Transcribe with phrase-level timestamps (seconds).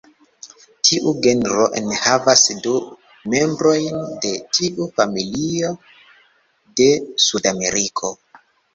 [0.87, 2.73] Tiu genro enhavas du
[3.35, 5.73] membrojn de tiu familio
[6.83, 6.93] de
[7.31, 8.17] Sudameriko.